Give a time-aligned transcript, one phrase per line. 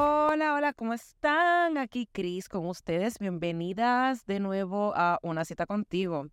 [0.00, 1.76] Hola, hola, ¿cómo están?
[1.76, 3.18] Aquí Cris con ustedes.
[3.18, 6.28] Bienvenidas de nuevo a Una cita contigo.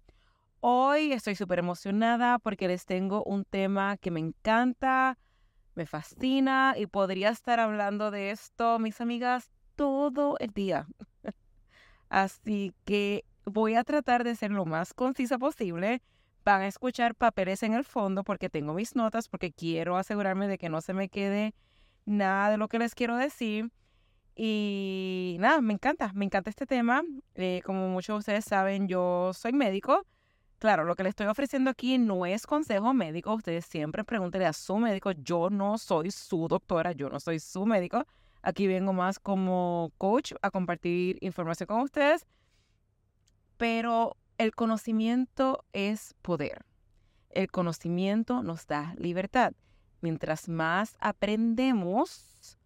[0.59, 5.17] Hoy estoy súper emocionada porque les tengo un tema que me encanta,
[5.73, 10.85] me fascina y podría estar hablando de esto, mis amigas, todo el día.
[12.09, 16.03] Así que voy a tratar de ser lo más concisa posible.
[16.43, 20.59] Van a escuchar papeles en el fondo porque tengo mis notas, porque quiero asegurarme de
[20.59, 21.55] que no se me quede
[22.05, 23.71] nada de lo que les quiero decir.
[24.35, 27.03] Y nada, me encanta, me encanta este tema.
[27.35, 30.05] Eh, como muchos de ustedes saben, yo soy médico.
[30.59, 33.33] Claro, lo que les estoy ofreciendo aquí no es consejo médico.
[33.33, 35.11] Ustedes siempre pregúntenle a su médico.
[35.11, 38.05] Yo no soy su doctora, yo no soy su médico.
[38.41, 42.25] Aquí vengo más como coach a compartir información con ustedes.
[43.57, 46.65] Pero el conocimiento es poder.
[47.29, 49.53] El conocimiento nos da libertad.
[50.01, 52.57] Mientras más aprendemos,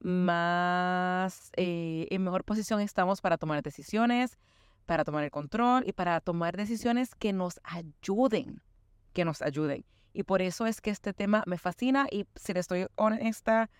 [0.00, 4.38] más eh, en mejor posición estamos para tomar decisiones,
[4.86, 8.62] para tomar el control y para tomar decisiones que nos ayuden,
[9.12, 9.84] que nos ayuden.
[10.12, 13.70] Y por eso es que este tema me fascina y si le estoy honesta,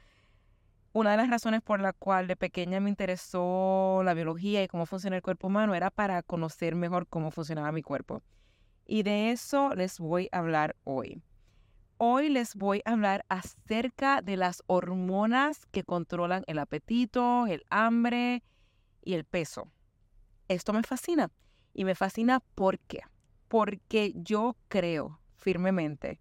[0.92, 4.86] una de las razones por la cual de pequeña me interesó la biología y cómo
[4.86, 8.22] funciona el cuerpo humano era para conocer mejor cómo funcionaba mi cuerpo.
[8.86, 11.22] Y de eso les voy a hablar hoy.
[11.96, 18.42] Hoy les voy a hablar acerca de las hormonas que controlan el apetito, el hambre
[19.02, 19.68] y el peso.
[20.48, 21.30] Esto me fascina
[21.72, 23.00] y me fascina ¿por qué?
[23.48, 26.20] Porque yo creo firmemente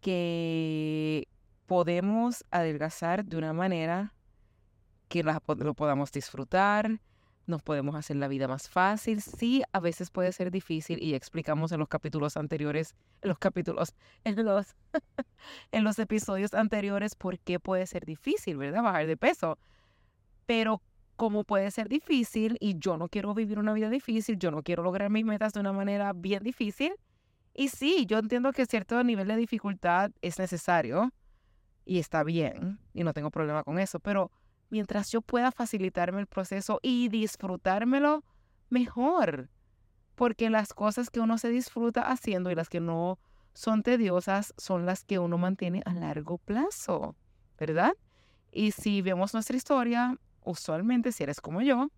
[0.00, 1.26] que
[1.66, 4.14] podemos adelgazar de una manera
[5.08, 7.00] que lo podamos disfrutar,
[7.46, 9.20] nos podemos hacer la vida más fácil.
[9.20, 13.94] Sí, a veces puede ser difícil y explicamos en los capítulos anteriores, en los capítulos,
[14.24, 14.76] en los,
[15.72, 18.82] en los episodios anteriores por qué puede ser difícil, ¿verdad?
[18.82, 19.58] Bajar de peso.
[20.46, 20.82] Pero
[21.16, 24.82] como puede ser difícil y yo no quiero vivir una vida difícil, yo no quiero
[24.82, 26.94] lograr mis metas de una manera bien difícil.
[27.52, 31.12] Y sí, yo entiendo que cierto nivel de dificultad es necesario
[31.84, 34.30] y está bien y no tengo problema con eso, pero
[34.70, 38.24] mientras yo pueda facilitarme el proceso y disfrutármelo
[38.68, 39.50] mejor.
[40.14, 43.18] Porque las cosas que uno se disfruta haciendo y las que no
[43.52, 47.16] son tediosas son las que uno mantiene a largo plazo,
[47.58, 47.94] ¿verdad?
[48.52, 51.90] Y si vemos nuestra historia, usualmente si eres como yo,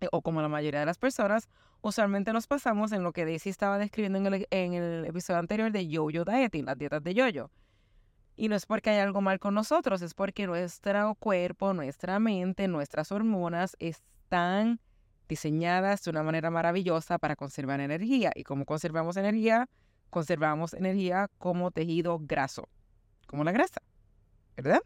[0.00, 1.48] eh, o como la mayoría de las personas,
[1.82, 5.70] usualmente nos pasamos en lo que Daisy estaba describiendo en el, en el episodio anterior
[5.70, 7.50] de Yo-Yo Dieting, las dietas de yo-yo.
[8.40, 12.68] Y no es porque hay algo mal con nosotros, es porque nuestro cuerpo, nuestra mente,
[12.68, 14.80] nuestras hormonas están
[15.28, 18.32] diseñadas de una manera maravillosa para conservar energía.
[18.34, 19.68] Y como conservamos energía,
[20.08, 22.70] conservamos energía como tejido graso,
[23.26, 23.82] como la grasa,
[24.56, 24.80] ¿verdad?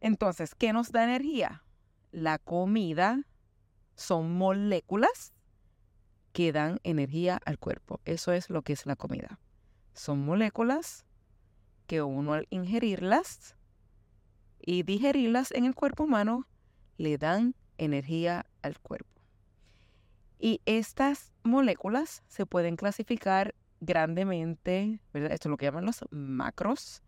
[0.00, 1.62] Entonces, ¿qué nos da energía?
[2.10, 3.22] La comida
[3.94, 5.32] son moléculas
[6.32, 8.00] que dan energía al cuerpo.
[8.04, 9.38] Eso es lo que es la comida.
[9.94, 11.06] Son moléculas
[11.92, 13.54] que uno al ingerirlas
[14.58, 16.48] y digerirlas en el cuerpo humano
[16.96, 19.20] le dan energía al cuerpo.
[20.38, 25.32] Y estas moléculas se pueden clasificar grandemente, ¿verdad?
[25.32, 27.02] Esto es lo que llaman los macros.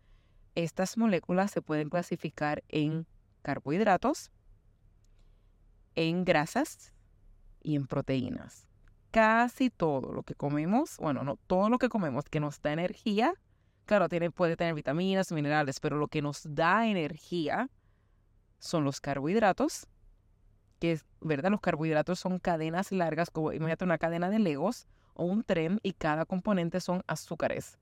[0.53, 3.07] Estas moléculas se pueden clasificar en
[3.41, 4.29] carbohidratos,
[5.95, 6.93] en grasas
[7.63, 8.67] y en proteínas.
[9.09, 13.33] Casi todo lo que comemos, bueno, no todo lo que comemos que nos da energía,
[13.85, 17.69] Claro, tiene, puede tener vitaminas, minerales, pero lo que nos da energía
[18.57, 19.87] son los carbohidratos,
[20.79, 21.51] que es, ¿verdad?
[21.51, 25.93] Los carbohidratos son cadenas largas, como imagínate una cadena de legos o un tren, y
[25.93, 27.77] cada componente son azúcares,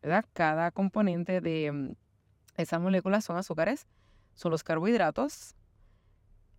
[0.00, 0.24] ¿verdad?
[0.32, 1.92] Cada componente de mm,
[2.56, 3.88] esas moléculas son azúcares,
[4.34, 5.56] son los carbohidratos,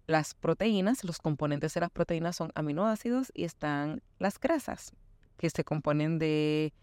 [0.08, 4.92] las proteínas, los componentes de las proteínas son aminoácidos y están las grasas,
[5.38, 6.74] que se componen de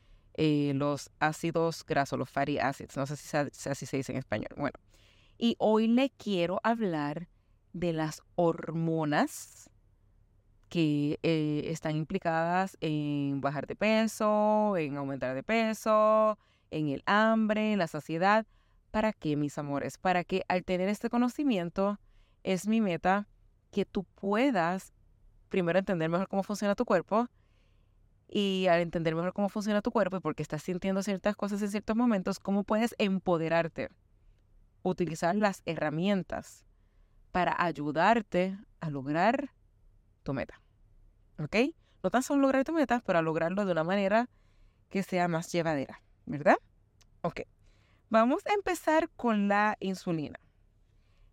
[0.42, 3.36] eh, los ácidos grasos, los fatty acids, no sé si,
[3.68, 4.48] así se dice en español.
[4.56, 4.78] Bueno,
[5.36, 7.28] y hoy le quiero hablar
[7.74, 9.68] de las hormonas
[10.70, 16.38] que eh, están implicadas en bajar de peso, en aumentar de peso,
[16.70, 18.46] en el hambre, en la saciedad,
[18.90, 19.98] ¿Para qué, mis amores?
[19.98, 22.00] Para que al tener este conocimiento,
[22.42, 23.28] es mi meta
[23.70, 24.92] que tú puedas
[25.48, 27.28] primero entender mejor cómo funciona tu cuerpo
[28.32, 31.70] y al entender mejor cómo funciona tu cuerpo y porque estás sintiendo ciertas cosas en
[31.70, 33.90] ciertos momentos, cómo puedes empoderarte,
[34.82, 36.64] utilizar las herramientas
[37.32, 39.50] para ayudarte a lograr
[40.22, 40.62] tu meta.
[41.40, 41.56] ¿Ok?
[42.04, 44.28] No tan solo lograr tu meta, pero lograrlo de una manera
[44.90, 46.56] que sea más llevadera, ¿verdad?
[47.22, 47.40] Ok.
[48.10, 50.38] Vamos a empezar con la insulina.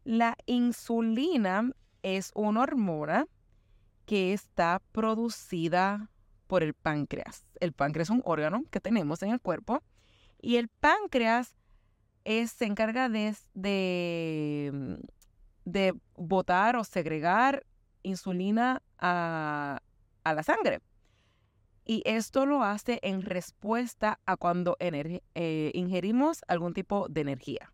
[0.04, 1.72] La insulina
[2.02, 3.28] es una hormona
[4.06, 6.10] que está producida
[6.48, 7.46] por el páncreas.
[7.60, 9.84] El páncreas es un órgano que tenemos en el cuerpo
[10.42, 11.56] y el páncreas
[12.48, 15.00] se encarga de, de,
[15.64, 17.66] de botar o segregar
[18.04, 19.82] insulina a,
[20.26, 20.82] la sangre.
[21.86, 27.72] Y esto lo hace en respuesta a cuando eh, ingerimos algún tipo de energía.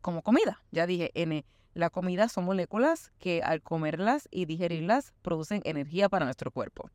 [0.00, 0.62] Como comida.
[0.70, 1.44] Ya dije, N,
[1.74, 6.90] la comida son moléculas que al comerlas y digerirlas producen energía para nuestro cuerpo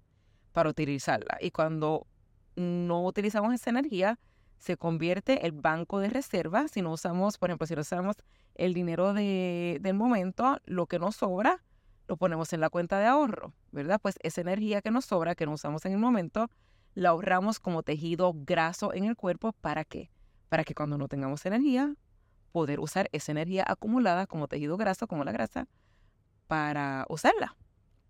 [0.57, 1.37] para utilizarla.
[1.39, 2.07] Y cuando
[2.55, 4.17] no utilizamos esa energía,
[4.57, 6.67] se convierte el banco de reserva.
[6.67, 8.15] Si no usamos, por ejemplo, si no usamos
[8.55, 11.63] el dinero de, del momento, lo que nos sobra,
[12.07, 13.99] lo ponemos en la cuenta de ahorro, ¿verdad?
[14.01, 16.49] Pues esa energía que nos sobra, que no usamos en el momento,
[16.95, 19.53] la ahorramos como tejido graso en el cuerpo.
[19.53, 20.09] ¿Para qué?
[20.49, 21.93] Para que cuando no tengamos energía,
[22.51, 25.67] poder usar esa energía acumulada como tejido graso, como la grasa,
[26.47, 27.55] para usarla.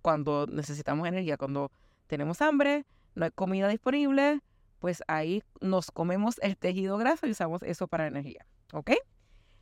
[0.01, 1.71] Cuando necesitamos energía, cuando
[2.07, 4.41] tenemos hambre, no hay comida disponible,
[4.79, 8.45] pues ahí nos comemos el tejido graso y usamos eso para energía.
[8.73, 8.91] ¿Ok?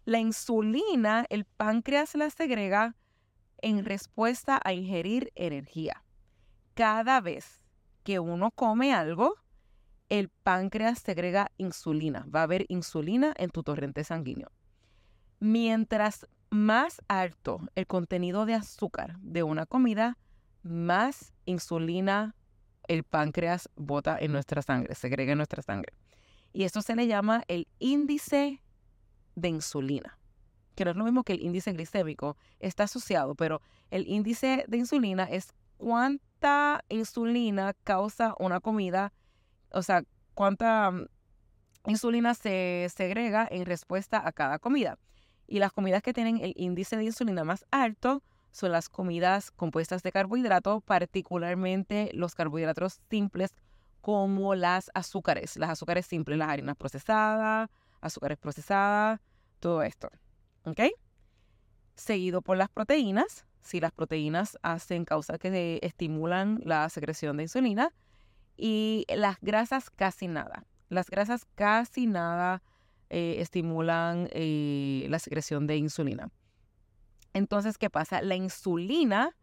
[0.06, 2.96] La insulina, el páncreas la segrega
[3.62, 6.04] en respuesta a ingerir energía.
[6.74, 7.62] Cada vez
[8.04, 9.36] que uno come algo,
[10.10, 12.26] el páncreas segrega insulina.
[12.34, 14.52] Va a haber insulina en tu torrente sanguíneo.
[15.40, 20.18] Mientras más alto el contenido de azúcar de una comida,
[20.66, 22.36] más insulina
[22.88, 25.94] el páncreas bota en nuestra sangre, segrega en nuestra sangre.
[26.54, 28.62] Y esto se le llama el índice
[29.36, 30.18] de insulina,
[30.76, 34.78] que no es lo mismo que el índice glicémico, está asociado, pero el índice de
[34.78, 39.14] insulina es cuánta insulina causa una comida,
[39.70, 40.04] o sea,
[40.34, 41.08] cuánta mm,
[41.88, 44.98] insulina se segrega en respuesta a cada comida.
[45.48, 48.24] Y las comidas que tienen el índice de insulina más alto
[48.56, 53.54] son las comidas compuestas de carbohidratos, particularmente los carbohidratos simples
[54.00, 57.70] como las azúcares, las azúcares simples, las harinas procesadas,
[58.00, 59.20] azúcares procesadas,
[59.60, 60.10] todo esto.
[60.64, 60.80] ¿Ok?
[61.96, 67.92] Seguido por las proteínas, si las proteínas hacen causa que estimulan la secreción de insulina,
[68.56, 70.66] y las grasas casi nada.
[70.88, 72.64] Las grasas casi nada
[73.10, 76.30] eh, estimulan eh, la secreción de insulina.
[77.36, 78.22] Entonces, ¿qué pasa?
[78.22, 79.36] La insulina,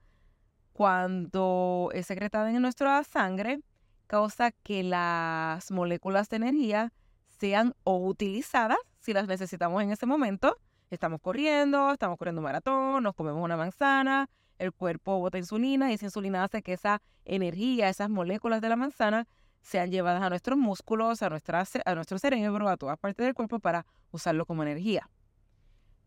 [0.72, 3.60] cuando es secretada en nuestra sangre,
[4.06, 6.94] causa que las moléculas de energía
[7.38, 10.56] sean utilizadas si las necesitamos en ese momento.
[10.88, 15.94] Estamos corriendo, estamos corriendo un maratón, nos comemos una manzana, el cuerpo bota insulina y
[15.94, 19.28] esa insulina hace que esa energía, esas moléculas de la manzana
[19.60, 23.84] sean llevadas a nuestros músculos, a, a nuestro cerebro, a todas partes del cuerpo para
[24.12, 25.10] usarlo como energía.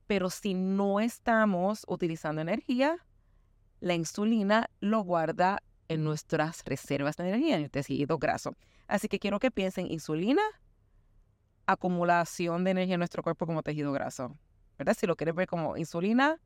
[0.08, 2.98] Pero si no estamos utilizando energía,
[3.80, 8.56] la insulina lo guarda en nuestras reservas de energía, en el tejido graso.
[8.88, 10.42] Así que quiero que piensen insulina,
[11.66, 14.36] acumulación de energía en nuestro cuerpo como tejido graso.
[14.78, 14.96] ¿Verdad?
[14.98, 16.40] Si lo quieres ver como insulina,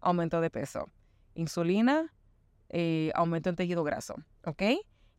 [0.00, 0.88] aumento de peso.
[1.34, 2.12] Insulina,
[2.70, 4.14] eh, aumento en tejido graso.
[4.44, 4.62] ¿Ok?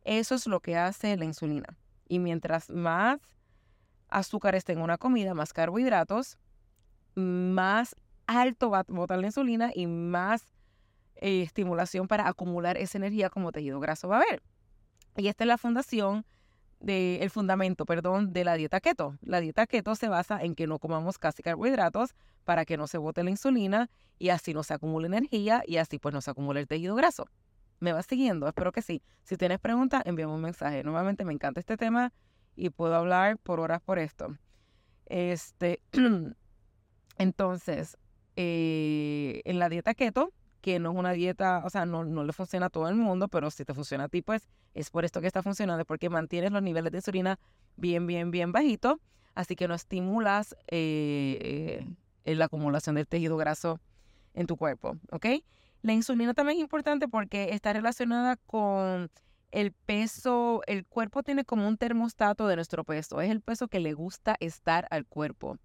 [0.04, 1.78] Eso es lo que hace la insulina.
[2.08, 3.20] Y mientras más
[4.08, 6.38] azúcar esté una comida, más carbohidratos,
[7.16, 7.96] más
[8.26, 10.54] alto va a botar la insulina y más
[11.16, 14.42] eh, estimulación para acumular esa energía como tejido graso va a haber.
[15.16, 16.26] Y esta es la fundación
[16.80, 19.16] de, el fundamento, perdón, de la dieta keto.
[19.22, 22.98] La dieta keto se basa en que no comamos casi carbohidratos para que no se
[22.98, 26.60] bote la insulina y así no se acumule energía y así pues no se acumule
[26.60, 27.28] el tejido graso.
[27.80, 28.46] ¿Me vas siguiendo?
[28.46, 29.02] Espero que sí.
[29.24, 30.82] Si tienes preguntas, envíame un mensaje.
[30.82, 32.12] Nuevamente me encanta este tema
[32.54, 34.36] y puedo hablar por horas por esto.
[35.06, 35.80] Este,
[37.18, 37.96] Entonces,
[38.36, 42.32] eh, en la dieta keto, que no es una dieta, o sea, no, no, le
[42.32, 45.20] funciona a todo el mundo, pero si te funciona a ti, pues es por esto
[45.20, 47.38] que está funcionando, porque mantienes los niveles de insulina
[47.76, 48.96] bien, bien, bien bajitos,
[49.34, 51.86] así que no estimulas eh,
[52.24, 53.80] eh, la acumulación del tejido graso
[54.34, 55.26] en tu cuerpo, ¿ok?
[55.82, 59.08] La insulina también es importante porque está relacionada con
[59.52, 63.78] el peso, el cuerpo tiene como un termostato de nuestro peso, es el peso que
[63.78, 65.58] le gusta estar al cuerpo.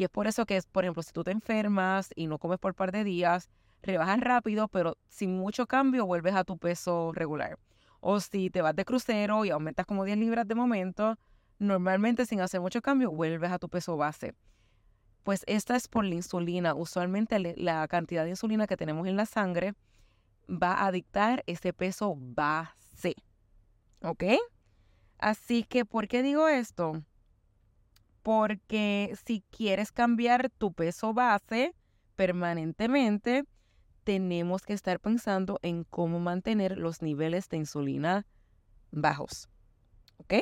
[0.00, 2.70] Y es por eso que, por ejemplo, si tú te enfermas y no comes por
[2.70, 3.50] un par de días,
[3.82, 7.58] rebajas rápido, pero sin mucho cambio vuelves a tu peso regular.
[8.00, 11.18] O si te vas de crucero y aumentas como 10 libras de momento,
[11.58, 14.32] normalmente sin hacer mucho cambio vuelves a tu peso base.
[15.22, 16.74] Pues esta es por la insulina.
[16.74, 19.74] Usualmente la cantidad de insulina que tenemos en la sangre
[20.48, 23.16] va a dictar ese peso base.
[24.00, 24.24] ¿Ok?
[25.18, 27.02] Así que, ¿por qué digo esto?
[28.22, 31.74] Porque si quieres cambiar tu peso base
[32.16, 33.44] permanentemente,
[34.04, 38.26] tenemos que estar pensando en cómo mantener los niveles de insulina
[38.90, 39.48] bajos.
[40.18, 40.34] ¿Ok?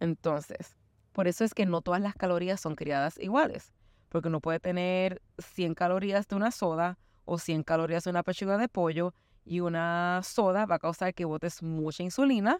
[0.00, 0.76] Entonces,
[1.12, 3.72] por eso es que no todas las calorías son criadas iguales,
[4.08, 8.58] porque no puede tener 100 calorías de una soda o 100 calorías de una pechuga
[8.58, 12.58] de pollo y una soda va a causar que botes mucha insulina,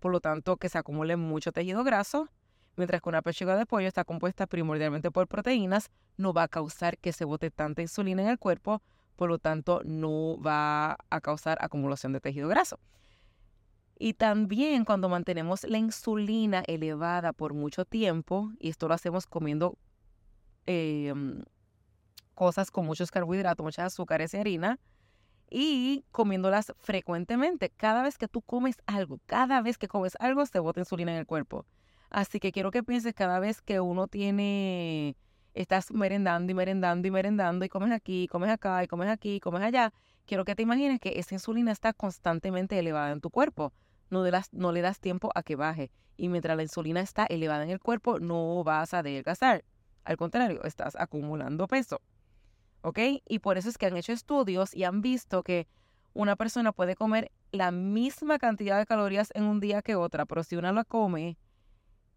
[0.00, 2.28] por lo tanto que se acumule mucho tejido graso,
[2.76, 6.98] mientras que una pechuga de pollo está compuesta primordialmente por proteínas, no va a causar
[6.98, 8.82] que se bote tanta insulina en el cuerpo,
[9.16, 12.78] por lo tanto no va a causar acumulación de tejido graso.
[13.98, 19.78] Y también cuando mantenemos la insulina elevada por mucho tiempo, y esto lo hacemos comiendo
[20.66, 21.44] em,
[22.34, 24.80] cosas con muchos carbohidratos, muchas azúcares y harina,
[25.48, 27.70] y comiéndolas frecuentemente.
[27.70, 31.18] Cada vez que tú comes algo, cada vez que comes algo, se bota insulina en
[31.18, 31.64] el cuerpo.
[32.14, 35.16] Así que quiero que pienses cada vez que uno tiene
[35.52, 39.40] estás merendando y merendando y merendando y comes aquí, comes acá y comes aquí, y
[39.40, 39.92] comes allá,
[40.24, 43.72] quiero que te imagines que esa insulina está constantemente elevada en tu cuerpo.
[44.10, 45.90] No, no le das tiempo a que baje.
[46.16, 49.64] Y mientras la insulina está elevada en el cuerpo, no vas a adelgazar.
[50.04, 52.00] Al contrario, estás acumulando peso.
[52.82, 53.00] ¿Ok?
[53.26, 55.66] Y por eso es que han hecho estudios y han visto que
[56.12, 60.44] una persona puede comer la misma cantidad de calorías en un día que otra, pero
[60.44, 61.36] si una la come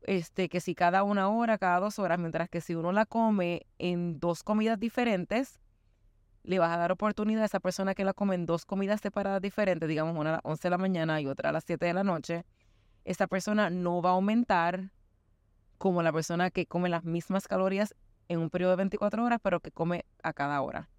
[0.04, 3.68] este, que si cada una hora, cada dos horas, mientras que si uno la come
[3.78, 5.60] en dos comidas diferentes,
[6.44, 9.42] le vas a dar oportunidad a esa persona que la come en dos comidas separadas
[9.42, 11.94] diferentes, digamos una a las 11 de la mañana y otra a las 7 de
[11.94, 12.46] la noche,
[13.04, 14.92] esa persona no va a aumentar
[15.78, 17.96] como la persona que come las mismas calorías
[18.30, 20.90] en un periodo de 24 horas, pero que come a cada hora.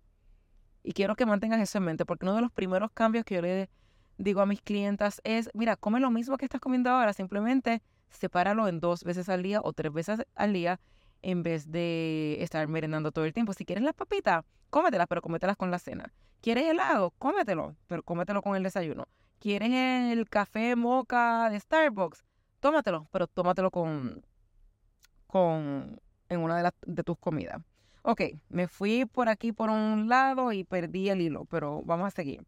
[0.83, 3.43] Y quiero que mantengas eso en mente, porque uno de los primeros cambios que yo
[3.43, 3.69] le
[4.17, 8.69] digo a mis clientas es, mira, come lo mismo que estás comiendo ahora, simplemente sepáralo
[8.69, 10.81] en dos veces al día o tres veces al día
[11.23, 13.53] en vez de estar merendando todo el tiempo.
[13.53, 16.13] Si quieres las papitas, cómetelas, pero cómetelas con la cena.
[16.41, 17.13] ¿Quieres helado?
[17.19, 19.07] Cómetelo, pero cómetelo con el desayuno.
[19.41, 19.71] ¿Quieres
[20.13, 22.25] el café moca de Starbucks?
[22.61, 24.25] Tómatelo, pero tómatelo con,
[25.27, 27.61] con en una de, las, de tus comidas.
[28.03, 32.11] Ok, me fui por aquí por un lado y perdí el hilo, pero vamos a
[32.11, 32.45] seguir.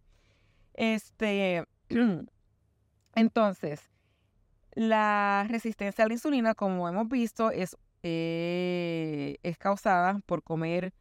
[0.74, 1.64] Este,
[3.14, 3.90] entonces,
[4.80, 10.94] la resistencia a la insulina, como hemos visto, es, eh, es causada por comer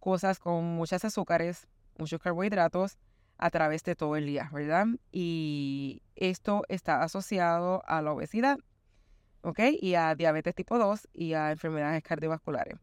[0.00, 2.98] cosas con muchas azúcares, muchos carbohidratos
[3.38, 4.86] a través de todo el día, ¿verdad?
[5.12, 8.58] Y esto está asociado a la obesidad,
[9.40, 9.60] ¿ok?
[9.80, 12.76] Y a diabetes tipo 2 y a enfermedades cardiovasculares.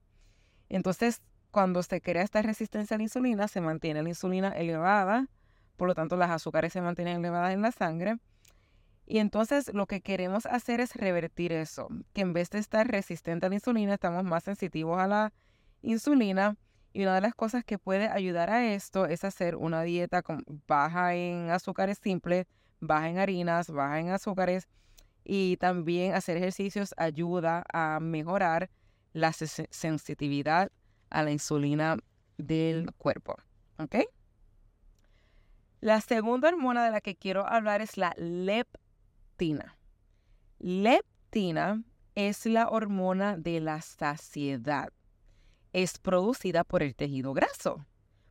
[0.68, 5.28] Entonces, cuando se crea esta resistencia a la insulina, se mantiene la insulina elevada,
[5.78, 8.18] por lo tanto las azúcares se mantienen elevadas en la sangre
[9.10, 13.48] y entonces lo que queremos hacer es revertir eso, que en vez de estar resistente
[13.48, 15.34] a la insulina, estamos más sensitivos a la
[15.82, 16.58] insulina.
[16.94, 20.24] Y una de las cosas que puede ayudar a esto es hacer una dieta
[20.68, 22.46] baja en azúcares simples,
[22.82, 24.68] baja en harinas, baja en azúcares.
[25.24, 28.70] Y también hacer ejercicios ayuda a mejorar
[29.14, 30.72] la sensitividad
[31.10, 31.98] a la insulina
[32.38, 33.38] del cuerpo.
[33.80, 33.96] ¿Ok?
[35.82, 38.89] La segunda hormona de la que quiero hablar es la leptina
[39.40, 39.78] leptina.
[40.60, 41.84] Leptina
[42.16, 44.92] es la hormona de la saciedad.
[45.72, 47.86] Es producida por el tejido graso,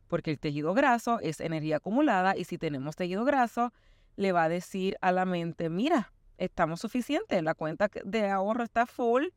[0.07, 3.73] porque el tejido graso es energía acumulada y si tenemos tejido graso,
[4.17, 8.85] le va a decir a la mente, mira, estamos suficientes, la cuenta de ahorro está
[8.85, 9.27] full,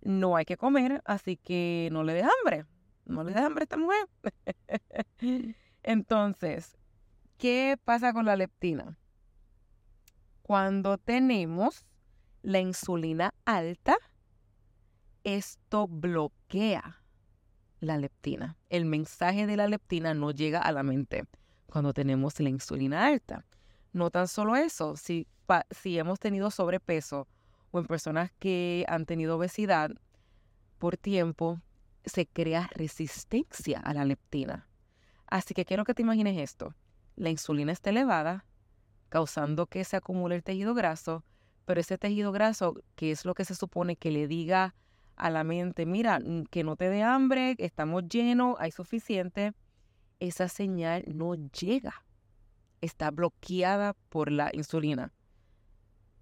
[0.00, 2.64] no hay que comer, así que no le des hambre,
[3.04, 4.06] no le des hambre a esta mujer.
[5.82, 6.78] Entonces,
[7.36, 8.96] ¿qué pasa con la leptina?
[10.44, 11.86] Cuando tenemos
[12.42, 13.96] la insulina alta,
[15.24, 17.00] esto bloquea
[17.80, 18.58] la leptina.
[18.68, 21.24] El mensaje de la leptina no llega a la mente
[21.64, 23.46] cuando tenemos la insulina alta.
[23.94, 25.26] No tan solo eso, si,
[25.70, 27.26] si hemos tenido sobrepeso
[27.70, 29.92] o en personas que han tenido obesidad
[30.78, 31.58] por tiempo,
[32.04, 34.68] se crea resistencia a la leptina.
[35.26, 36.74] Así que quiero que te imagines esto.
[37.16, 38.44] La insulina está elevada,
[39.08, 41.24] causando que se acumule el tejido graso,
[41.64, 44.74] pero ese tejido graso, que es lo que se supone que le diga
[45.16, 46.20] a la mente, mira,
[46.50, 49.52] que no te dé hambre, estamos llenos, hay suficiente,
[50.20, 52.04] esa señal no llega.
[52.80, 55.12] Está bloqueada por la insulina.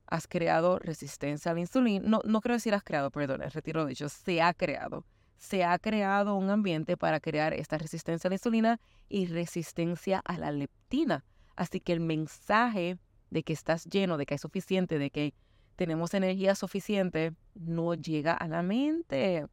[0.07, 2.07] Has creado resistencia a la insulina.
[2.07, 5.05] No, no quiero decir has creado, perdón, retiro dicho, se ha creado.
[5.39, 10.39] Se ha creado un ambiente para crear esta resistencia a la insulina y resistencia a
[10.39, 11.25] la leptina.
[11.57, 12.99] Así que el mensaje
[13.31, 15.35] de que estás lleno, de que hay suficiente, de que
[15.77, 19.47] tenemos energía suficiente, no llega a la mente.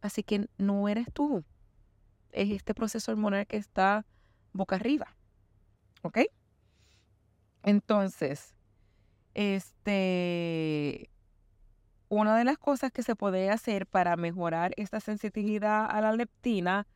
[0.00, 1.44] Así que no eres tú.
[2.32, 4.04] Es este proceso hormonal que está
[4.52, 5.14] boca arriba.
[6.02, 6.20] ¿Ok?
[7.62, 8.56] Entonces,
[9.34, 11.08] este,
[12.08, 16.86] una de las cosas que se puede hacer para mejorar esta sensibilidad a la leptina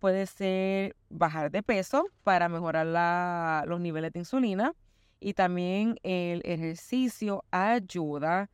[0.00, 4.74] puede ser bajar de peso para mejorar los niveles de insulina
[5.20, 8.50] y también el ejercicio ayuda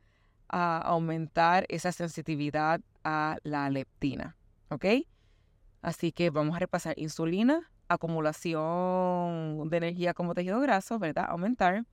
[0.49, 4.35] a aumentar esa sensitividad a la leptina.
[4.69, 4.85] ¿Ok?
[5.81, 11.25] Así que vamos a repasar insulina, acumulación de energía como tejido graso, ¿verdad?
[11.29, 11.85] Aumentar.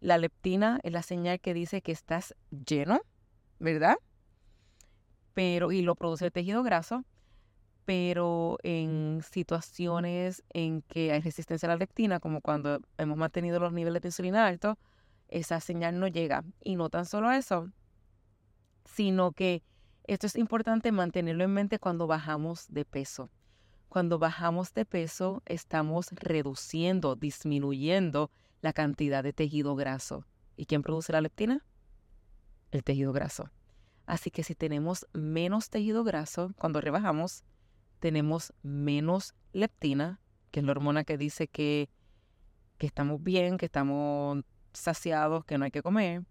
[0.00, 3.00] La leptina es la señal que dice que estás lleno,
[3.58, 3.96] ¿verdad?
[5.32, 7.04] Pero, y lo produce el tejido graso
[7.84, 13.72] pero en situaciones en que hay resistencia a la leptina, como cuando hemos mantenido los
[13.72, 14.76] niveles de insulina altos,
[15.28, 16.44] esa señal no llega.
[16.62, 17.70] Y no tan solo eso,
[18.84, 19.62] sino que
[20.04, 23.30] esto es importante mantenerlo en mente cuando bajamos de peso.
[23.88, 30.26] Cuando bajamos de peso, estamos reduciendo, disminuyendo la cantidad de tejido graso.
[30.56, 31.64] ¿Y quién produce la leptina?
[32.70, 33.50] El tejido graso.
[34.06, 37.44] Así que si tenemos menos tejido graso, cuando rebajamos,
[38.04, 40.20] tenemos menos leptina,
[40.50, 41.88] que es la hormona que dice que,
[42.76, 44.44] que estamos bien, que estamos
[44.74, 46.22] saciados, que no hay que comer.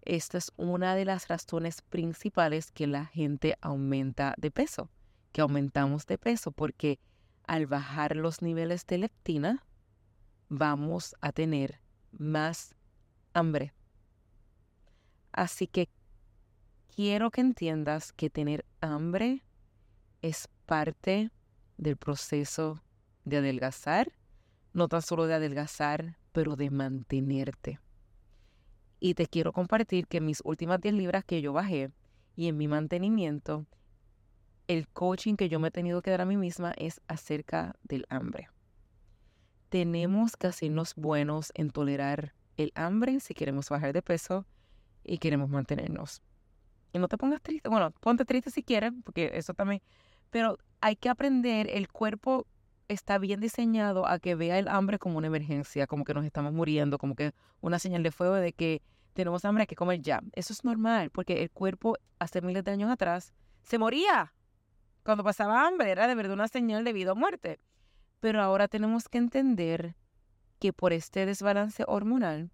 [0.00, 4.88] Esta es una de las razones principales que la gente aumenta de peso,
[5.32, 6.98] que aumentamos de peso, porque
[7.46, 9.62] al bajar los niveles de leptina,
[10.48, 12.74] vamos a tener más
[13.34, 13.74] hambre.
[15.32, 15.90] Así que
[16.96, 19.44] quiero que entiendas que tener hambre
[20.22, 21.30] es parte
[21.76, 22.82] del proceso
[23.24, 24.12] de adelgazar,
[24.72, 27.80] no tan solo de adelgazar, pero de mantenerte.
[29.00, 31.90] Y te quiero compartir que mis últimas 10 libras que yo bajé
[32.36, 33.66] y en mi mantenimiento,
[34.66, 38.06] el coaching que yo me he tenido que dar a mí misma es acerca del
[38.08, 38.48] hambre.
[39.68, 44.46] Tenemos que hacernos buenos en tolerar el hambre si queremos bajar de peso
[45.04, 46.22] y queremos mantenernos.
[46.92, 47.68] Y no te pongas triste.
[47.68, 49.82] Bueno, ponte triste si quieres, porque eso también
[50.34, 52.48] pero hay que aprender, el cuerpo
[52.88, 56.52] está bien diseñado a que vea el hambre como una emergencia, como que nos estamos
[56.52, 60.22] muriendo, como que una señal de fuego de que tenemos hambre, hay que comer ya.
[60.32, 64.34] Eso es normal, porque el cuerpo hace miles de años atrás se moría.
[65.04, 67.60] Cuando pasaba hambre era de verdad una señal de vida o muerte.
[68.18, 69.94] Pero ahora tenemos que entender
[70.58, 72.50] que por este desbalance hormonal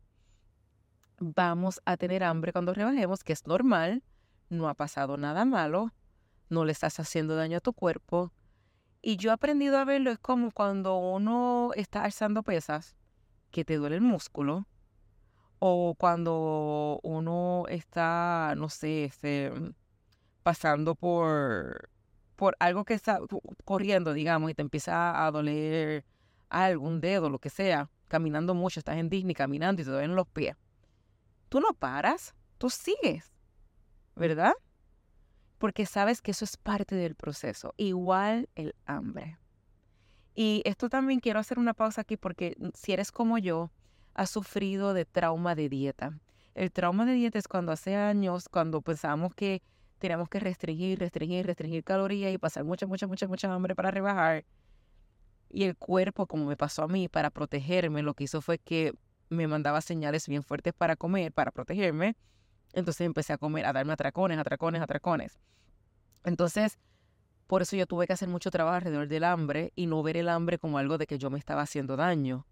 [1.18, 4.02] vamos a tener hambre cuando rebajemos, que es normal,
[4.50, 5.94] no ha pasado nada malo,
[6.50, 8.32] no le estás haciendo daño a tu cuerpo.
[9.02, 12.96] Y yo he aprendido a verlo, es como cuando uno está alzando pesas,
[13.50, 14.66] que te duele el músculo,
[15.58, 19.52] o cuando uno está, no sé, este,
[20.42, 21.88] pasando por,
[22.36, 23.20] por algo que está
[23.64, 26.04] corriendo, digamos, y te empieza a doler
[26.48, 30.26] algún dedo, lo que sea, caminando mucho, estás en Disney caminando y te duelen los
[30.26, 30.56] pies.
[31.48, 33.32] Tú no paras, tú sigues,
[34.14, 34.52] ¿verdad?
[35.60, 39.36] Porque sabes que eso es parte del proceso, igual el hambre.
[40.34, 43.70] Y esto también quiero hacer una pausa aquí porque mm, si eres como yo,
[44.14, 46.18] has sufrido de trauma de dieta.
[46.54, 49.62] El trauma de dieta es cuando hace años, cuando pensamos que
[49.98, 54.46] teníamos que restringir, restringir, restringir calorías y pasar mucha, mucha, mucha, mucha hambre para rebajar.
[55.50, 58.94] Y el cuerpo, como me pasó a mí, para protegerme, lo que hizo fue que
[59.28, 62.16] me mandaba señales bien fuertes para comer, para protegerme.
[62.72, 65.38] Entonces empecé a comer, a darme atracones, atracones, atracones.
[66.24, 66.78] Entonces,
[67.46, 70.28] por eso yo tuve que hacer mucho trabajo alrededor del hambre y no ver el
[70.28, 72.46] hambre como algo de que yo me estaba haciendo daño.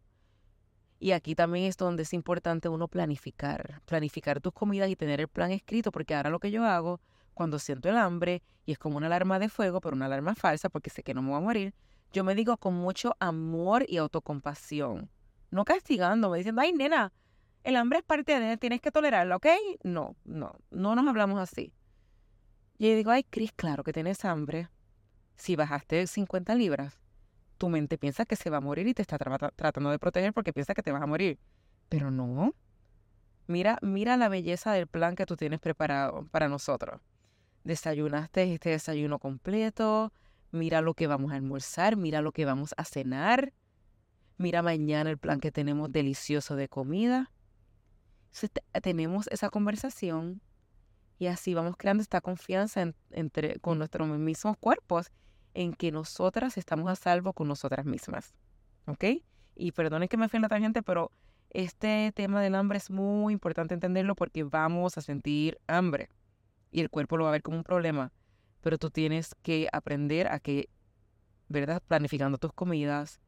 [1.00, 5.28] Y aquí también es donde es importante uno planificar, planificar tus comidas y tener el
[5.28, 7.00] plan escrito, porque ahora lo que yo hago
[7.34, 10.68] cuando siento el hambre, y es como una alarma de fuego, pero una alarma falsa
[10.68, 11.74] porque sé que no me voy a morir,
[12.12, 15.08] yo me digo con mucho amor y autocompasión,
[15.52, 17.12] no castigándome, diciendo, ay nena,
[17.64, 19.46] el hambre es parte de, tienes que tolerarlo, ¿ok?
[19.82, 21.72] No, no, no nos hablamos así.
[22.78, 24.68] Y yo digo, ay, Cris, claro que tienes hambre.
[25.36, 27.00] Si bajaste 50 libras,
[27.58, 30.52] tu mente piensa que se va a morir y te está tratando de proteger porque
[30.52, 31.38] piensa que te vas a morir.
[31.88, 32.54] Pero no.
[33.48, 37.00] Mira, mira la belleza del plan que tú tienes preparado para nosotros.
[37.64, 40.12] desayunaste este desayuno completo,
[40.52, 43.52] mira lo que vamos a almorzar, mira lo que vamos a cenar,
[44.36, 47.30] mira mañana el plan que tenemos delicioso de comida.
[48.82, 50.40] Tenemos esa conversación
[51.18, 55.10] y así vamos creando esta confianza entre, con nuestros mismos cuerpos
[55.54, 58.34] en que nosotras estamos a salvo con nosotras mismas.
[58.86, 59.04] ¿Ok?
[59.56, 61.10] Y perdonen que me fui en la tangente, pero
[61.50, 66.08] este tema del hambre es muy importante entenderlo porque vamos a sentir hambre
[66.70, 68.12] y el cuerpo lo va a ver como un problema.
[68.60, 70.68] Pero tú tienes que aprender a que,
[71.48, 71.82] ¿verdad?
[71.86, 73.20] Planificando tus comidas,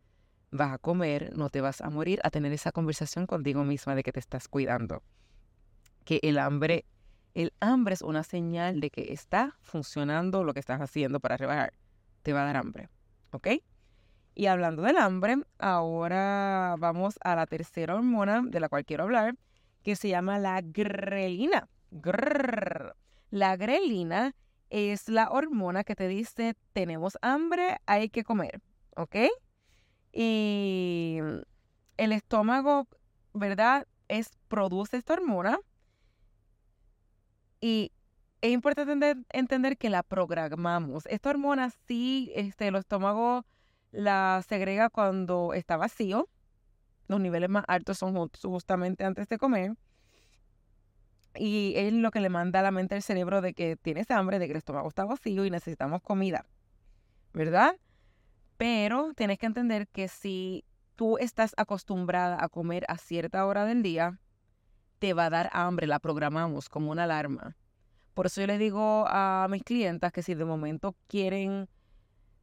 [0.51, 4.03] vas a comer, no te vas a morir, a tener esa conversación contigo misma de
[4.03, 5.03] que te estás cuidando.
[6.05, 6.85] Que el hambre,
[7.35, 11.73] el hambre es una señal de que está funcionando lo que estás haciendo para rebajar.
[12.23, 12.89] Te va a dar hambre,
[13.33, 13.49] ¿ok?
[14.35, 19.37] Y hablando del hambre, ahora vamos a la tercera hormona de la cual quiero hablar,
[19.83, 21.69] que se llama la grelina.
[23.31, 24.35] La grelina
[24.71, 28.61] es la hormona que te dice, tenemos hambre, hay que comer,
[28.97, 29.17] ¿ok?
[30.13, 31.19] Y
[31.97, 32.89] el estómago,
[33.33, 33.87] ¿verdad?
[34.09, 35.61] Es, produce esta hormona
[37.61, 37.93] y
[38.41, 41.05] es importante entender, que la programamos.
[41.07, 43.45] Esta hormona sí, este, el estómago
[43.93, 46.29] la segrega cuando está vacío.
[47.07, 49.75] Los niveles más altos son justamente antes de comer.
[51.35, 54.39] Y es lo que le manda a la mente al cerebro de que tienes hambre,
[54.39, 56.47] de que el estómago está vacío y necesitamos comida.
[57.33, 57.77] ¿Verdad?
[58.61, 63.83] Pero tienes que entender que si tú estás acostumbrada a comer a cierta hora del
[63.83, 64.21] día,
[64.99, 67.57] te va a dar hambre, la programamos como una alarma.
[68.13, 71.71] Por eso yo le digo a mis clientas que si de momento quieren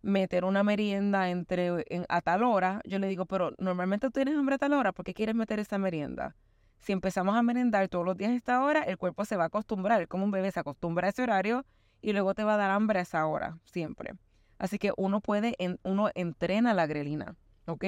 [0.02, 4.56] meter una merienda entre a tal hora, yo le digo, pero normalmente tú tienes hambre
[4.56, 6.36] a tal hora, ¿por qué quieres meter esa merienda?
[6.80, 9.48] Si empezamos a merendar todos los días a esta hora, el cuerpo se va a
[9.48, 11.64] acostumbrar, como un bebé se acostumbra a ese horario
[12.02, 14.16] y luego te va a dar hambre a esa hora, siempre.
[14.58, 17.86] Así que uno puede, uno entrena la grelina, ¿ok?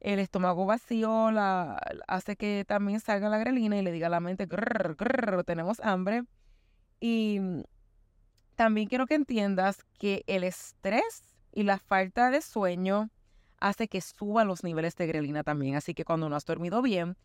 [0.00, 4.20] El estómago vacío la, hace que también salga la grelina y le diga a la
[4.20, 4.46] mente,
[5.46, 6.24] tenemos hambre.
[7.00, 7.40] Y
[8.54, 13.10] también quiero que entiendas que el estrés y la falta de sueño
[13.60, 15.74] hace que suban los niveles de grelina también.
[15.74, 17.16] Así que cuando no has dormido bien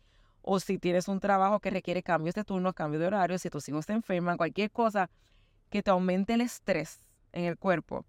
[0.42, 3.68] o si tienes un trabajo que requiere cambios de turno, cambios de horario, si tus
[3.68, 5.10] hijos se enferman, cualquier cosa
[5.70, 7.00] que te aumente el estrés
[7.32, 8.04] en el cuerpo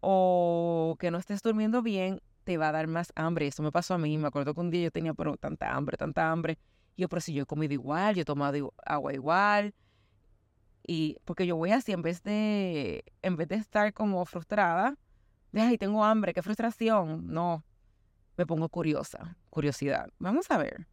[0.00, 3.46] o que no estés durmiendo bien, te va a dar más hambre.
[3.46, 4.18] Eso me pasó a mí.
[4.18, 6.58] Me acuerdo que un día yo tenía pero tanta hambre, tanta hambre.
[6.96, 9.74] yo, pero si yo he comido igual, yo he tomado agua igual,
[10.86, 14.96] y porque yo voy así, en vez de, en vez de estar como frustrada,
[15.52, 17.26] de, ay, tengo hambre, qué frustración.
[17.26, 17.64] No,
[18.36, 20.08] me pongo curiosa, curiosidad.
[20.18, 20.86] Vamos a ver.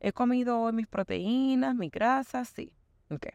[0.00, 2.72] He comido mis proteínas, mi grasa, sí.
[3.10, 3.26] Ok.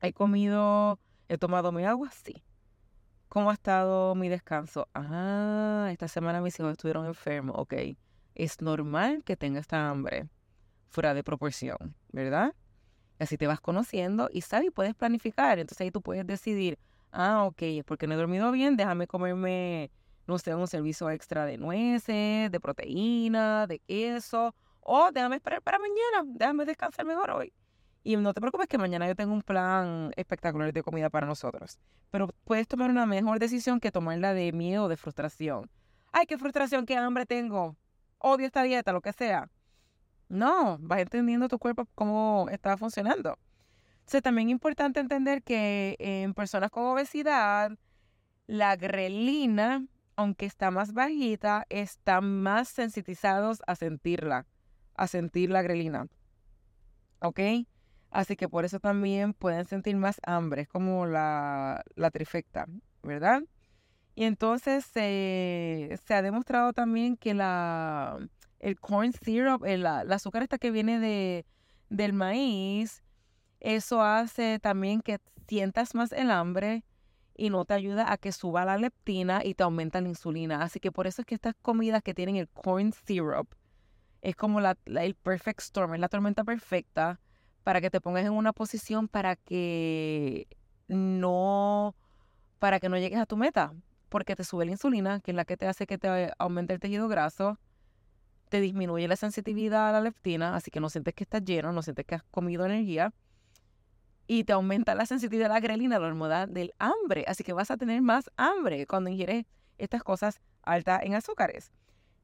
[0.00, 2.42] He comido, he tomado mi agua, sí.
[3.34, 4.86] ¿Cómo ha estado mi descanso?
[4.94, 7.56] Ah, esta semana mis hijos estuvieron enfermos.
[7.58, 7.74] Ok.
[8.36, 10.28] Es normal que tenga esta hambre
[10.88, 12.54] fuera de proporción, ¿verdad?
[13.18, 15.58] Así te vas conociendo y sabes, puedes planificar.
[15.58, 16.78] Entonces ahí tú puedes decidir,
[17.10, 19.90] ah, ok, es porque no he dormido bien, déjame comerme,
[20.28, 25.80] no sé, un servicio extra de nueces, de proteína, de queso, o déjame esperar para
[25.80, 27.52] mañana, déjame descansar mejor hoy.
[28.06, 31.78] Y no te preocupes que mañana yo tengo un plan espectacular de comida para nosotros.
[32.10, 35.70] Pero puedes tomar una mejor decisión que tomarla de miedo o de frustración.
[36.12, 37.76] Ay, qué frustración, qué hambre tengo.
[38.18, 39.50] Odio esta dieta, lo que sea.
[40.28, 43.38] No, vas entendiendo tu cuerpo cómo está funcionando.
[44.00, 47.72] Entonces, también es importante entender que en personas con obesidad,
[48.46, 54.46] la grelina, aunque está más bajita, están más sensitizados a sentirla,
[54.94, 56.06] a sentir la grelina.
[57.20, 57.40] ¿Ok?
[58.14, 62.66] Así que por eso también pueden sentir más hambre, es como la, la trifecta,
[63.02, 63.42] ¿verdad?
[64.14, 68.16] Y entonces se ha demostrado también que la,
[68.60, 71.44] el corn syrup, el, azúcar esta que viene de,
[71.88, 73.02] del maíz,
[73.58, 76.84] eso hace también que sientas más el hambre
[77.36, 80.62] y no te ayuda a que suba la leptina y te aumenta la insulina.
[80.62, 83.56] Así que por eso es que estas comidas que tienen el corn syrup
[84.22, 87.18] es como la, el perfect storm, es la tormenta perfecta
[87.64, 90.46] para que te pongas en una posición para que
[90.86, 91.94] no
[92.60, 93.74] para que no llegues a tu meta,
[94.08, 96.80] porque te sube la insulina, que es la que te hace que te aumente el
[96.80, 97.58] tejido graso
[98.54, 101.82] te disminuye la sensitividad a la leptina, así que no sientes que estás lleno, no
[101.82, 103.12] sientes que has comido energía.
[104.28, 107.24] Y te aumenta la sensitividad a la grelina, la hormona del hambre.
[107.26, 109.44] Así que vas a tener más hambre cuando ingieres
[109.76, 111.72] estas cosas altas en azúcares.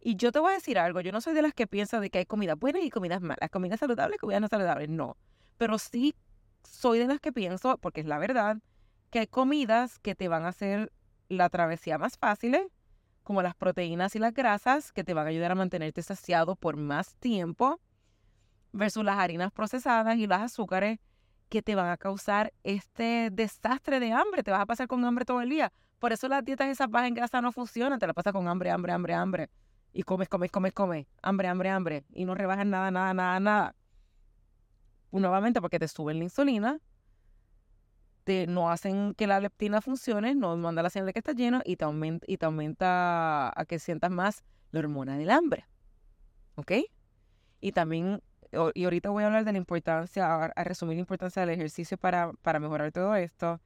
[0.00, 2.10] Y yo te voy a decir algo, yo no soy de las que piensa de
[2.10, 5.16] que hay comida buena y comidas malas, comida saludable y comida no saludable, no.
[5.58, 6.14] Pero sí
[6.64, 8.58] soy de las que pienso, porque es la verdad,
[9.10, 10.90] que hay comidas que te van a hacer
[11.28, 12.58] la travesía más fácil,
[13.22, 16.76] como las proteínas y las grasas, que te van a ayudar a mantenerte saciado por
[16.76, 17.78] más tiempo,
[18.72, 20.98] versus las harinas procesadas y las azúcares,
[21.50, 24.42] que te van a causar este desastre de hambre.
[24.42, 25.72] Te vas a pasar con hambre todo el día.
[25.98, 27.98] Por eso las dietas esas bajas en grasa no funcionan.
[27.98, 29.50] Te la pasas con hambre, hambre, hambre, hambre.
[29.92, 31.06] Y comes, comes, comes, comes.
[31.22, 32.04] Hambre, hambre, hambre.
[32.12, 33.74] Y no rebajas nada, nada, nada, nada.
[35.10, 36.80] nuevamente porque te suben la insulina,
[38.24, 41.62] te, no hacen que la leptina funcione, no manda la señal de que está lleno
[41.64, 45.66] y te aumenta, y te aumenta a que sientas más la hormona del hambre.
[46.54, 46.72] ¿Ok?
[47.60, 48.22] Y también
[48.74, 52.32] y ahorita voy a hablar de la importancia, a, resumir la importancia del ejercicio para,
[52.42, 53.60] para mejorar todo esto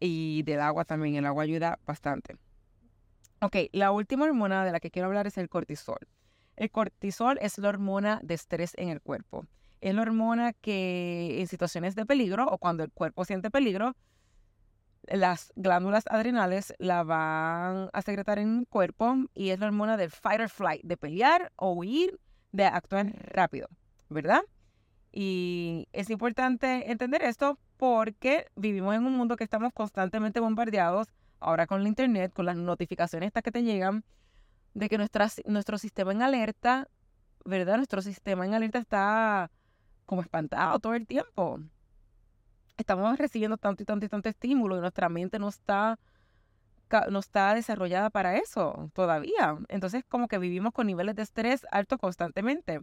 [0.00, 1.16] y del agua también.
[1.16, 2.36] El agua ayuda bastante.
[3.40, 5.98] Ok, la última hormona de la que quiero hablar es el cortisol.
[6.56, 9.46] El cortisol es la hormona de estrés en el cuerpo.
[9.80, 13.94] Es la hormona que en situaciones de peligro o cuando el cuerpo siente peligro,
[15.04, 20.10] las glándulas adrenales la van a secretar en el cuerpo y es la hormona del
[20.10, 22.18] fight or flight, de pelear o huir,
[22.50, 23.68] de actuar rápido.
[24.08, 24.42] ¿verdad?
[25.12, 31.08] Y es importante entender esto porque vivimos en un mundo que estamos constantemente bombardeados,
[31.40, 34.04] ahora con la internet, con las notificaciones estas que te llegan,
[34.74, 36.88] de que nuestro sistema en alerta,
[37.44, 37.76] ¿verdad?
[37.76, 39.50] Nuestro sistema en alerta está
[40.06, 41.60] como espantado todo el tiempo.
[42.76, 45.98] Estamos recibiendo tanto y tanto y tanto estímulo y nuestra mente no está,
[47.10, 49.58] no está desarrollada para eso todavía.
[49.68, 52.80] Entonces como que vivimos con niveles de estrés altos constantemente.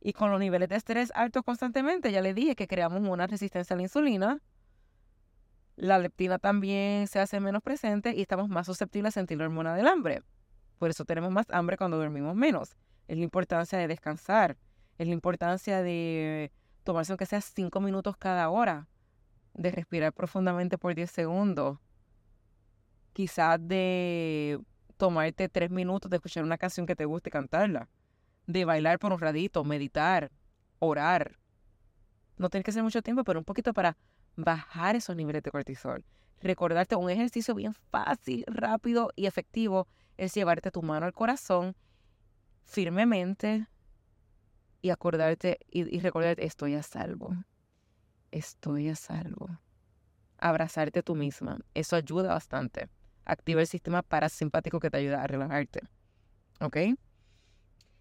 [0.00, 3.74] Y con los niveles de estrés altos constantemente, ya le dije que creamos una resistencia
[3.74, 4.40] a la insulina.
[5.76, 9.74] La leptina también se hace menos presente y estamos más susceptibles a sentir la hormona
[9.74, 10.22] del hambre.
[10.78, 12.76] Por eso tenemos más hambre cuando dormimos menos.
[13.08, 14.56] Es la importancia de descansar.
[14.98, 16.50] Es la importancia de
[16.82, 18.88] tomarse aunque sea cinco minutos cada hora.
[19.54, 21.78] De respirar profundamente por 10 segundos.
[23.12, 24.60] Quizás de
[24.96, 27.88] tomarte tres minutos de escuchar una canción que te guste cantarla
[28.46, 30.30] de bailar por un radito, meditar,
[30.78, 31.38] orar.
[32.38, 33.96] No tienes que hacer mucho tiempo, pero un poquito para
[34.36, 36.04] bajar esos niveles de cortisol.
[36.40, 41.74] Recordarte un ejercicio bien fácil, rápido y efectivo es llevarte tu mano al corazón
[42.64, 43.66] firmemente
[44.82, 47.34] y acordarte y, y recordarte, estoy a salvo.
[48.30, 49.48] Estoy a salvo.
[50.38, 51.58] Abrazarte tú misma.
[51.74, 52.88] Eso ayuda bastante.
[53.24, 55.80] Activa el sistema parasimpático que te ayuda a relajarte.
[56.60, 56.76] ¿Ok?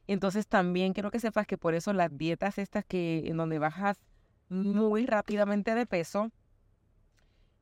[0.08, 3.98] Entonces también quiero que sepas que por eso las dietas estas que en donde bajas
[4.50, 6.32] muy rápidamente de peso,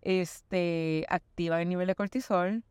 [0.02, 2.64] este, activa el nivel de cortisol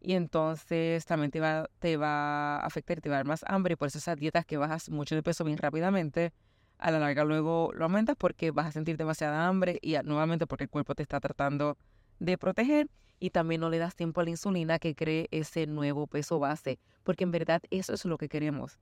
[0.00, 3.74] y entonces también te va, te va a afectar, te va a dar más hambre.
[3.74, 6.32] Y por eso esas dietas que bajas mucho de peso bien rápidamente,
[6.78, 10.64] a la larga luego lo aumentas porque vas a sentir demasiada hambre y nuevamente porque
[10.64, 11.76] el cuerpo te está tratando
[12.18, 16.06] de proteger y también no le das tiempo a la insulina que cree ese nuevo
[16.06, 18.78] peso base, porque en verdad eso es lo que queremos.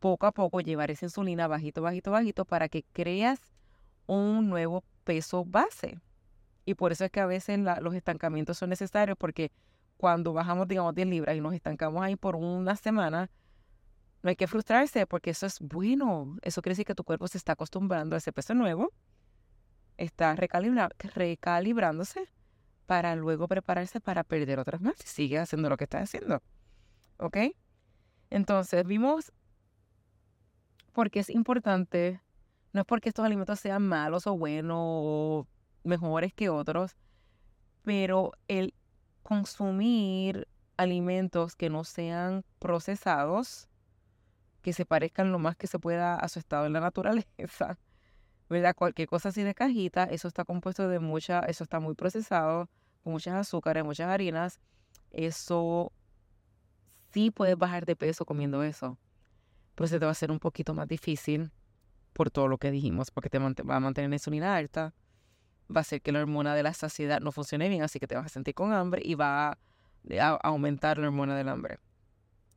[0.00, 3.40] Poco a poco llevar esa insulina bajito, bajito, bajito para que creas
[4.06, 6.00] un nuevo peso base.
[6.64, 9.52] Y por eso es que a veces los estancamientos son necesarios porque
[9.96, 13.30] cuando bajamos, digamos, 10 libras y nos estancamos ahí por una semana,
[14.22, 16.36] no hay que frustrarse porque eso es bueno.
[16.42, 18.92] Eso quiere decir que tu cuerpo se está acostumbrando a ese peso nuevo,
[19.96, 22.28] está recalibrándose
[22.86, 24.96] para luego prepararse para perder otras más.
[25.04, 26.42] Sigue haciendo lo que está haciendo.
[27.18, 27.36] ¿Ok?
[28.30, 29.32] Entonces, vimos
[31.00, 32.20] porque es importante,
[32.74, 35.46] no es porque estos alimentos sean malos o buenos o
[35.82, 36.94] mejores que otros,
[37.82, 38.74] pero el
[39.22, 43.70] consumir alimentos que no sean procesados,
[44.60, 47.78] que se parezcan lo más que se pueda a su estado en la naturaleza,
[48.50, 48.76] ¿verdad?
[48.76, 52.68] Cualquier cosa así de cajita, eso está compuesto de mucha, eso está muy procesado,
[53.02, 54.60] con muchas azúcares, muchas harinas,
[55.12, 55.92] eso
[57.10, 58.98] sí puedes bajar de peso comiendo eso.
[59.86, 61.50] Se te va a hacer un poquito más difícil
[62.12, 64.94] por todo lo que dijimos, porque te va a mantener la insulina alta,
[65.74, 68.16] va a hacer que la hormona de la saciedad no funcione bien, así que te
[68.16, 69.58] vas a sentir con hambre y va a,
[70.18, 71.78] a aumentar la hormona del hambre.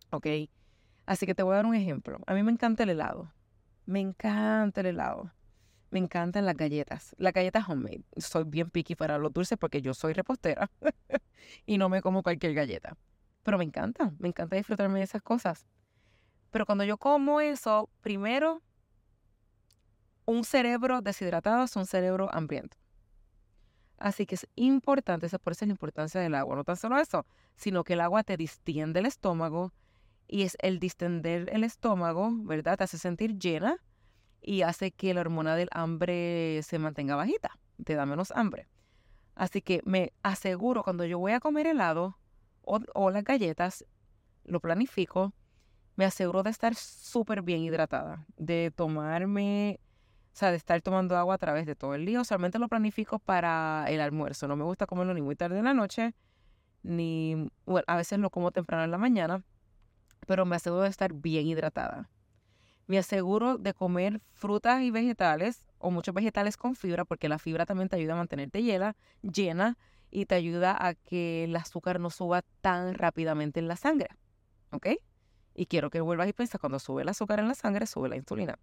[0.09, 0.27] ¿Ok?
[1.05, 2.19] Así que te voy a dar un ejemplo.
[2.27, 3.31] A mí me encanta el helado.
[3.85, 5.31] Me encanta el helado.
[5.91, 7.15] Me encantan las galletas.
[7.17, 8.03] Las galletas homemade.
[8.17, 10.69] Soy bien picky para los dulces porque yo soy repostera
[11.65, 12.97] y no me como cualquier galleta.
[13.43, 15.67] Pero me encanta, me encanta disfrutarme de esas cosas.
[16.53, 18.61] Pero cuando yo como eso, primero,
[20.25, 22.77] un cerebro deshidratado es un cerebro hambriento.
[23.97, 26.55] Así que es importante, esa por eso es la importancia del agua.
[26.55, 29.73] No tan solo eso, sino que el agua te distiende el estómago
[30.27, 32.77] y es el distender el estómago, ¿verdad?
[32.77, 33.77] Te hace sentir llena
[34.39, 38.67] y hace que la hormona del hambre se mantenga bajita, te da menos hambre.
[39.33, 42.19] Así que me aseguro cuando yo voy a comer helado
[42.61, 43.83] o, o las galletas,
[44.43, 45.33] lo planifico,
[45.95, 49.79] me aseguro de estar súper bien hidratada, de tomarme,
[50.33, 52.21] o sea, de estar tomando agua a través de todo el día.
[52.21, 54.47] Usualmente lo planifico para el almuerzo.
[54.47, 56.15] No me gusta comerlo ni muy tarde en la noche,
[56.81, 59.43] ni, bueno, a veces lo como temprano en la mañana,
[60.25, 62.09] pero me aseguro de estar bien hidratada.
[62.87, 67.65] Me aseguro de comer frutas y vegetales o muchos vegetales con fibra, porque la fibra
[67.65, 69.77] también te ayuda a mantenerte llena, llena
[70.09, 74.09] y te ayuda a que el azúcar no suba tan rápidamente en la sangre.
[74.71, 74.87] ¿Ok?
[75.55, 78.15] Y quiero que vuelvas y pienses, cuando sube el azúcar en la sangre, sube la
[78.15, 78.57] insulina,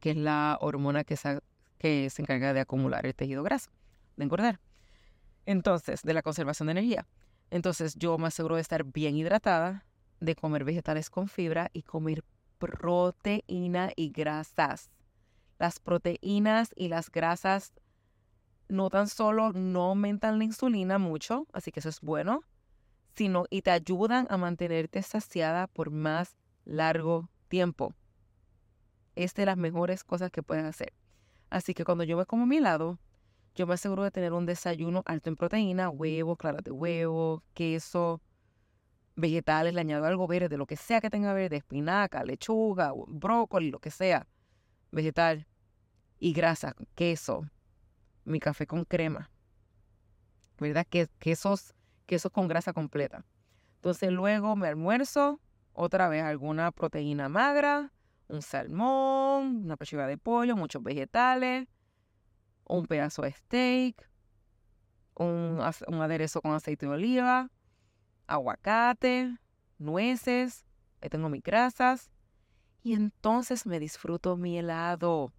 [0.00, 1.40] que es la hormona que se,
[1.78, 3.70] que se encarga de acumular el tejido graso,
[4.16, 4.60] de engordar.
[5.44, 7.06] Entonces, de la conservación de energía.
[7.50, 9.84] Entonces, yo me aseguro de estar bien hidratada,
[10.20, 12.24] de comer vegetales con fibra y comer
[12.58, 14.90] proteína y grasas.
[15.58, 17.72] Las proteínas y las grasas
[18.68, 22.42] no tan solo no aumentan la insulina mucho, así que eso es bueno,
[23.16, 27.94] sino y te ayudan a mantenerte saciada por más largo tiempo.
[29.14, 30.92] Es de las mejores cosas que puedes hacer.
[31.48, 32.98] Así que cuando yo me como mi helado,
[33.54, 38.20] yo me aseguro de tener un desayuno alto en proteína, huevo, claras de huevo, queso,
[39.14, 43.78] vegetales, le añado algo verde, lo que sea que tenga verde, espinaca, lechuga, brócoli, lo
[43.78, 44.26] que sea,
[44.92, 45.46] vegetal,
[46.18, 47.48] y grasa, queso,
[48.24, 49.30] mi café con crema,
[50.58, 50.86] ¿verdad?
[50.90, 51.75] Que, quesos
[52.06, 53.24] queso con grasa completa.
[53.76, 55.40] Entonces luego me almuerzo
[55.72, 57.92] otra vez alguna proteína magra,
[58.28, 61.68] un salmón, una pechuga de pollo, muchos vegetales,
[62.64, 64.10] un pedazo de steak,
[65.14, 67.50] un, un aderezo con aceite de oliva,
[68.26, 69.36] aguacate,
[69.78, 70.64] nueces,
[71.00, 72.10] ahí tengo mis grasas.
[72.82, 75.32] Y entonces me disfruto mi helado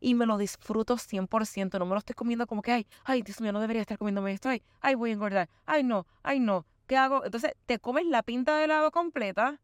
[0.00, 1.78] y me lo disfruto 100%.
[1.78, 4.32] No me lo estoy comiendo como que, ay, ay, Dios mío, no debería estar comiéndome
[4.32, 4.48] esto.
[4.48, 5.48] Ay, ay, voy a engordar.
[5.66, 6.66] Ay, no, ay, no.
[6.86, 7.24] ¿Qué hago?
[7.24, 9.60] Entonces, te comes la pinta de helado completa.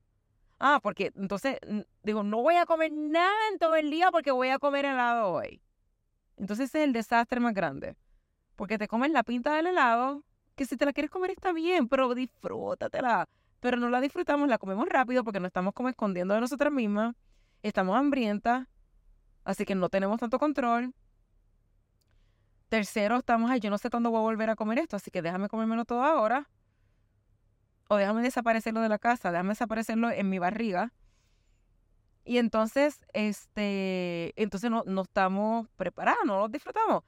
[0.59, 1.59] Ah, porque entonces,
[2.03, 5.33] digo, no voy a comer nada en todo el día porque voy a comer helado
[5.33, 5.61] hoy.
[6.37, 7.97] Entonces, ese es el desastre más grande.
[8.55, 10.23] Porque te comes la pinta del helado,
[10.55, 13.29] que si te la quieres comer está bien, pero disfrútatela.
[13.61, 17.15] Pero no la disfrutamos, la comemos rápido porque no estamos como escondiendo de nosotras mismas.
[17.63, 18.69] Estamos hambrientas
[19.47, 20.93] Así que no tenemos tanto control.
[22.69, 25.23] Tercero, estamos ahí, yo no sé cuándo voy a volver a comer esto, así que
[25.23, 26.51] déjame comérmelo todo ahora.
[27.89, 30.93] O déjame desaparecerlo de la casa, déjame desaparecerlo en mi barriga.
[32.25, 37.05] Y entonces, este, entonces no, no estamos preparados, no lo disfrutamos.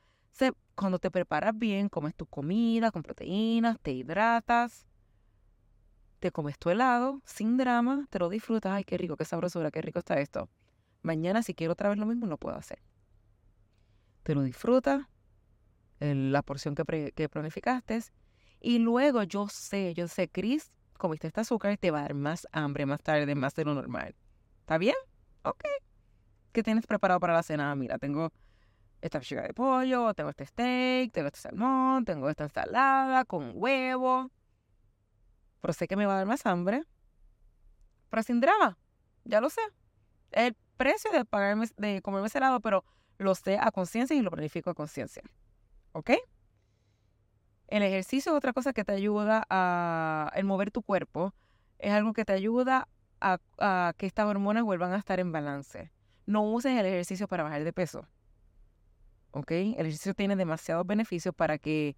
[0.76, 4.86] cuando te preparas bien, comes tu comida con proteínas, te hidratas,
[6.20, 8.72] te comes tu helado sin drama, te lo disfrutas.
[8.72, 10.48] Ay, qué rico, qué sabrosura, qué rico está esto.
[11.02, 12.78] Mañana si quiero otra vez lo mismo, lo puedo hacer.
[14.22, 14.42] Te lo
[16.00, 18.00] la porción que, planificaste.
[18.60, 22.46] Y luego yo sé, yo sé, Chris, comiste este azúcar, te va a dar más
[22.52, 24.14] hambre más tarde, más de lo normal.
[24.60, 24.96] ¿Está bien?
[25.42, 25.62] Ok.
[26.52, 27.74] ¿Qué tienes preparado para la cena?
[27.74, 28.32] Mira, tengo
[29.00, 34.30] esta chica de pollo, tengo este steak, tengo este salmón, tengo esta ensalada con huevo.
[35.60, 36.82] Pero sé que me va a dar más hambre.
[38.10, 38.78] Pero sin drama.
[39.24, 39.60] Ya lo sé.
[40.30, 42.84] El precio de pagarme, de comerme ese helado, pero
[43.18, 45.22] lo sé a conciencia y lo planifico a conciencia.
[45.92, 46.12] ¿Ok?
[47.66, 51.34] El ejercicio es otra cosa que te ayuda a el mover tu cuerpo.
[51.78, 52.88] Es algo que te ayuda
[53.20, 55.92] a, a, que estas hormonas vuelvan a estar en balance.
[56.24, 58.06] No uses el ejercicio para bajar de peso.
[59.32, 59.50] ¿Ok?
[59.50, 61.96] El ejercicio tiene demasiados beneficios para que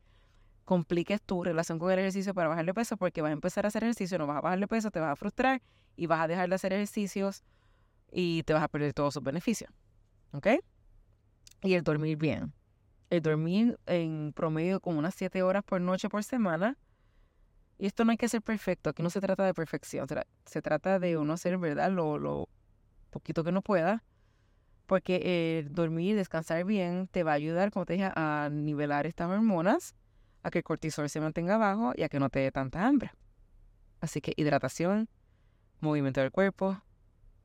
[0.64, 3.68] compliques tu relación con el ejercicio para bajar de peso porque vas a empezar a
[3.68, 5.62] hacer ejercicio, no vas a bajar de peso, te vas a frustrar
[5.96, 7.42] y vas a dejar de hacer ejercicios
[8.12, 9.70] y te vas a perder todos sus beneficios.
[10.32, 10.48] ¿Ok?
[11.62, 12.52] Y el dormir bien.
[13.10, 16.76] El dormir en promedio como unas 7 horas por noche por semana.
[17.78, 20.06] Y esto no hay que ser perfecto, aquí no se trata de perfección,
[20.44, 21.90] se trata de uno hacer, ¿verdad?
[21.90, 22.48] Lo, lo
[23.10, 24.04] poquito que no pueda.
[24.86, 29.30] Porque el dormir, descansar bien, te va a ayudar, como te dije, a nivelar estas
[29.30, 29.94] hormonas,
[30.42, 33.12] a que el cortisol se mantenga bajo y a que no te dé tanta hambre.
[34.00, 35.08] Así que hidratación,
[35.80, 36.82] movimiento del cuerpo,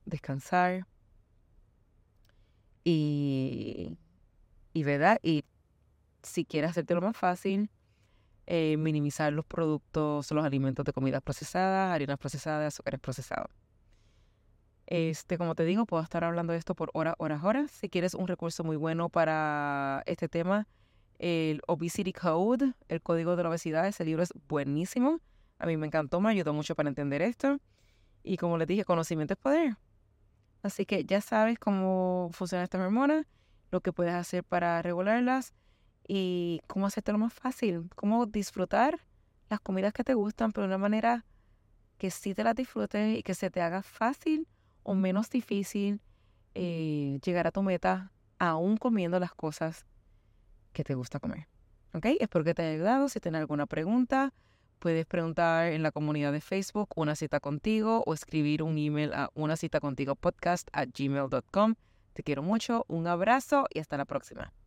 [0.05, 0.87] descansar
[2.83, 3.97] y,
[4.73, 5.19] y ¿verdad?
[5.23, 5.43] Y
[6.23, 7.69] si quieres hacerte lo más fácil,
[8.47, 13.49] eh, minimizar los productos, los alimentos de comida procesada, harinas procesadas, azúcares procesados.
[14.87, 17.71] Este, como te digo, puedo estar hablando de esto por horas, horas, horas.
[17.71, 20.67] Si quieres un recurso muy bueno para este tema,
[21.17, 25.19] el Obesity Code, el código de la obesidad, ese libro es buenísimo.
[25.57, 27.59] A mí me encantó, me ayudó mucho para entender esto.
[28.21, 29.77] Y como les dije, conocimiento es poder.
[30.65, 33.27] Así que ya sabes cómo funcionan estas hormonas,
[33.69, 35.53] lo que puedes hacer para regularlas
[36.07, 38.99] y cómo hacértelo más fácil, cómo disfrutar
[39.47, 41.23] las comidas que te gustan, pero de una manera
[41.99, 44.47] que sí te las disfrutes y que se te haga fácil
[44.81, 46.01] o menos difícil
[46.55, 49.85] eh, llegar a tu meta aún comiendo las cosas
[50.73, 51.47] que te gusta comer.
[51.93, 52.07] ¿Ok?
[52.19, 53.07] Espero que te haya ayudado.
[53.07, 54.33] Si tienes alguna pregunta,
[54.85, 59.31] puedes preguntar en la comunidad de Facebook una cita contigo o escribir un email a
[59.33, 61.73] una cita contigo podcast a gmail.com.
[62.13, 64.53] Te quiero mucho, un abrazo y hasta la próxima.